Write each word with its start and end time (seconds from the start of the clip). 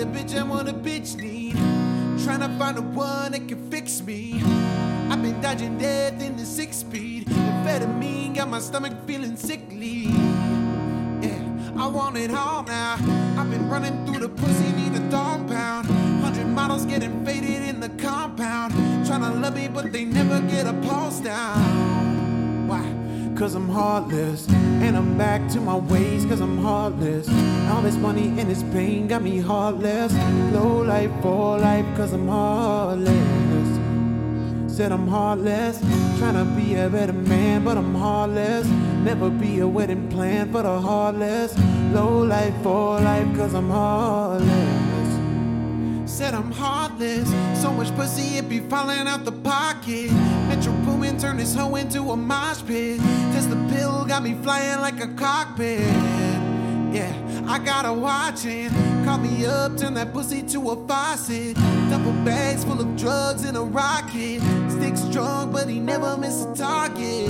a 0.00 0.06
bitch 0.06 0.34
and 0.34 0.48
what 0.48 0.66
a 0.66 0.72
bitch 0.72 1.16
need. 1.16 1.54
Trying 2.24 2.40
to 2.40 2.48
find 2.58 2.76
the 2.76 2.82
one 2.82 3.32
that 3.32 3.46
can 3.46 3.70
fix 3.70 4.00
me. 4.02 4.40
I've 5.10 5.20
been 5.20 5.40
dodging 5.42 5.76
death 5.76 6.22
in 6.22 6.36
the 6.36 6.46
six 6.46 6.78
speed. 6.78 7.26
Amphetamine 7.26 8.34
got 8.34 8.48
my 8.48 8.60
stomach 8.60 8.94
feeling 9.06 9.36
sickly. 9.36 10.06
Yeah, 11.20 11.42
I 11.76 11.86
want 11.86 12.16
it 12.16 12.30
all 12.30 12.62
now. 12.62 12.94
I've 13.36 13.50
been 13.50 13.68
running 13.68 14.06
through 14.06 14.20
the 14.20 14.28
pussy, 14.30 14.72
need 14.72 14.94
a 14.94 15.10
dog 15.10 15.46
pound. 15.48 15.86
Hundred 16.22 16.46
models 16.46 16.86
getting 16.86 17.24
faded 17.24 17.62
in 17.68 17.80
the 17.80 17.90
compound. 17.90 18.72
Trying 19.06 19.22
to 19.22 19.30
love 19.38 19.54
me, 19.54 19.68
but 19.68 19.92
they 19.92 20.04
never 20.04 20.40
get 20.40 20.66
a 20.66 20.72
pulse 20.88 21.20
down. 21.20 21.79
Cause 23.40 23.54
I'm 23.54 23.70
heartless. 23.70 24.46
And 24.84 24.94
I'm 24.94 25.16
back 25.16 25.48
to 25.52 25.60
my 25.60 25.76
ways, 25.76 26.26
cause 26.26 26.42
I'm 26.42 26.58
heartless. 26.58 27.26
All 27.70 27.80
this 27.80 27.96
money 27.96 28.26
and 28.38 28.50
this 28.50 28.62
pain 28.64 29.08
got 29.08 29.22
me 29.22 29.38
heartless. 29.38 30.12
Low 30.52 30.82
life 30.82 31.10
for 31.22 31.58
life, 31.58 31.86
cause 31.96 32.12
I'm 32.12 32.28
heartless. 32.28 33.10
Said 34.76 34.92
I'm 34.92 35.08
heartless, 35.08 35.78
trying 36.18 36.34
to 36.34 36.44
be 36.54 36.74
a 36.74 36.90
better 36.90 37.14
man, 37.14 37.64
but 37.64 37.78
I'm 37.78 37.94
heartless. 37.94 38.66
Never 39.04 39.30
be 39.30 39.60
a 39.60 39.66
wedding 39.66 40.10
plan 40.10 40.52
for 40.52 40.62
the 40.62 40.78
heartless. 40.78 41.56
Low 41.94 42.18
life 42.18 42.54
for 42.62 43.00
life, 43.00 43.34
cause 43.34 43.54
I'm 43.54 43.70
heartless. 43.70 44.50
Said 46.04 46.34
I'm 46.34 46.52
heartless, 46.52 47.30
so 47.60 47.70
much 47.72 47.94
pussy 47.94 48.38
it 48.38 48.48
be 48.48 48.58
falling 48.58 49.06
out 49.06 49.26
the 49.26 49.32
pocket. 49.32 50.10
Metro 50.48 50.72
Boomin 50.84 51.18
turn 51.18 51.36
this 51.36 51.54
hoe 51.54 51.74
into 51.74 52.10
a 52.10 52.16
mosh 52.16 52.62
pit. 52.66 52.98
Just 53.32 53.50
the 53.50 53.56
pill 53.70 54.06
got 54.06 54.22
me 54.22 54.34
flying 54.42 54.80
like 54.80 54.98
a 55.00 55.08
cockpit. 55.08 55.80
Yeah, 56.90 57.12
I 57.46 57.58
gotta 57.58 57.92
watch 57.92 58.46
it. 58.46 58.72
Call 59.04 59.18
me 59.18 59.44
up, 59.44 59.76
turn 59.76 59.92
that 59.94 60.14
pussy 60.14 60.42
to 60.42 60.70
a 60.70 60.88
faucet. 60.88 61.54
Double 61.90 62.12
bags 62.24 62.64
full 62.64 62.80
of 62.80 62.96
drugs 62.96 63.44
in 63.44 63.56
a 63.56 63.62
rocket. 63.62 64.40
Stick 64.70 64.96
strong, 64.96 65.52
but 65.52 65.68
he 65.68 65.80
never 65.80 66.16
miss 66.16 66.44
a 66.44 66.54
target. 66.54 67.28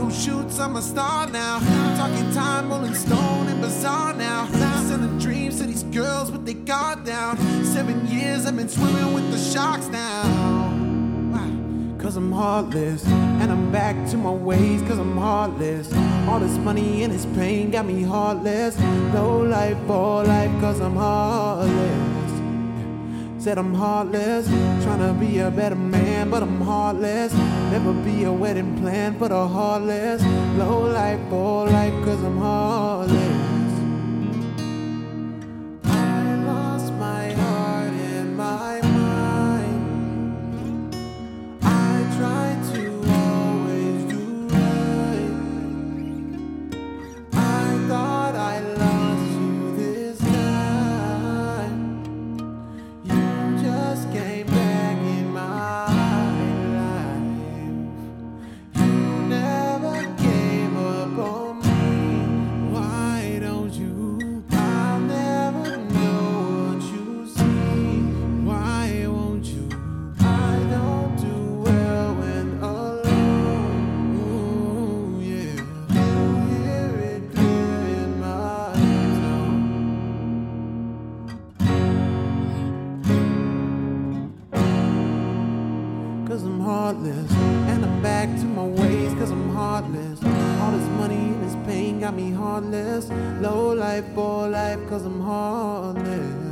Photo 0.00 0.14
shoots, 0.14 0.58
I'm 0.58 0.76
a 0.76 0.82
star 0.82 1.26
now. 1.26 1.58
Talking 1.94 2.32
time, 2.32 2.70
rolling 2.70 2.94
stone 2.94 3.48
and 3.48 3.60
bizarre 3.60 4.14
now. 4.14 4.46
Selling 4.88 5.18
dreams 5.18 5.58
to 5.58 5.66
these 5.66 5.82
girls 5.82 6.30
with 6.30 6.46
their 6.46 6.54
guard 6.54 7.04
down. 7.04 7.36
Seven 7.64 8.06
years 8.06 8.46
I've 8.46 8.56
been 8.56 8.68
swimming 8.68 9.12
with 9.12 9.30
the 9.30 9.36
sharks 9.38 9.88
now. 9.88 10.22
Cause 11.98 12.16
I'm 12.16 12.32
heartless, 12.32 13.06
and 13.06 13.52
I'm 13.52 13.70
back 13.70 13.94
to 14.10 14.16
my 14.16 14.30
ways, 14.32 14.80
cause 14.82 14.98
I'm 14.98 15.18
heartless. 15.18 15.92
All 16.26 16.40
this 16.40 16.56
money 16.56 17.02
and 17.02 17.12
this 17.12 17.26
pain 17.36 17.70
got 17.70 17.84
me 17.84 18.02
heartless. 18.02 18.80
Low 19.12 19.42
life 19.42 19.76
for 19.86 20.24
life, 20.24 20.50
cause 20.62 20.80
I'm 20.80 20.96
heartless. 20.96 22.09
Said 23.40 23.56
I'm 23.56 23.72
heartless, 23.72 24.46
tryna 24.84 25.18
be 25.18 25.38
a 25.38 25.50
better 25.50 25.74
man, 25.74 26.28
but 26.28 26.42
I'm 26.42 26.60
heartless. 26.60 27.32
Never 27.72 27.94
be 27.94 28.24
a 28.24 28.32
wedding 28.32 28.78
plan 28.78 29.18
for 29.18 29.28
the 29.28 29.48
heartless. 29.48 30.22
Low 30.58 30.80
life 30.80 31.20
for 31.30 31.64
life, 31.64 31.94
cause 32.04 32.22
I'm 32.22 32.36
heartless. 32.36 33.29
Cause 86.40 86.48
I'm 86.48 86.60
heartless, 86.60 87.32
and 87.68 87.84
I'm 87.84 88.00
back 88.00 88.26
to 88.40 88.46
my 88.46 88.64
ways, 88.64 89.12
cause 89.12 89.30
I'm 89.30 89.50
heartless. 89.50 90.24
All 90.24 90.70
this 90.72 90.88
money 90.96 91.16
and 91.16 91.44
this 91.44 91.54
pain 91.66 92.00
got 92.00 92.14
me 92.14 92.30
heartless. 92.32 93.10
Low 93.42 93.74
life 93.74 94.06
for 94.14 94.48
life, 94.48 94.78
cause 94.88 95.04
I'm 95.04 95.20
heartless. 95.20 96.49